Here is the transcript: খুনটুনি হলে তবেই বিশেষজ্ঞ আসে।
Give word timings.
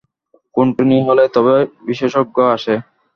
খুনটুনি 0.55 0.97
হলে 1.07 1.23
তবেই 1.35 1.63
বিশেষজ্ঞ 1.87 2.37
আসে। 2.55 2.75